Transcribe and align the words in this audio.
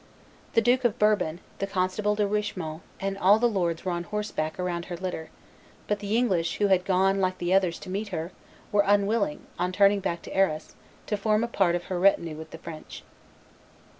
The 0.53 0.61
Duke 0.61 0.83
of 0.83 0.97
Bourbon, 0.97 1.41
the 1.59 1.67
constable 1.67 2.15
De 2.15 2.25
Richemont, 2.25 2.81
and 2.99 3.19
all 3.19 3.37
the 3.37 3.45
lords 3.47 3.85
were 3.85 3.91
on 3.91 4.05
horseback 4.05 4.59
around 4.59 4.85
her 4.85 4.97
litter; 4.97 5.29
but 5.85 5.99
the 5.99 6.17
English, 6.17 6.57
who 6.57 6.69
had 6.69 6.85
gone, 6.85 7.19
like 7.21 7.37
the 7.37 7.53
others, 7.53 7.77
to 7.81 7.89
meet 7.91 8.07
her, 8.07 8.31
were 8.71 8.83
unwilling, 8.83 9.45
on 9.59 9.71
turning 9.71 9.99
back 9.99 10.23
to 10.23 10.33
Arras, 10.35 10.73
to 11.05 11.17
form 11.17 11.43
a 11.43 11.47
part 11.47 11.75
of 11.75 11.83
her 11.83 11.99
retinue 11.99 12.35
with 12.35 12.49
the 12.49 12.57
French. 12.57 13.03